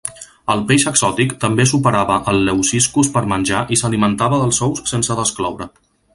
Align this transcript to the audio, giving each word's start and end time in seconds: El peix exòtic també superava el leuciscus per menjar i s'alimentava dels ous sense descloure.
El 0.51 0.61
peix 0.69 0.85
exòtic 0.91 1.35
també 1.43 1.65
superava 1.71 2.15
el 2.33 2.41
leuciscus 2.47 3.13
per 3.19 3.25
menjar 3.35 3.61
i 3.77 3.81
s'alimentava 3.83 4.41
dels 4.45 4.63
ous 4.71 4.83
sense 4.95 5.21
descloure. 5.23 5.71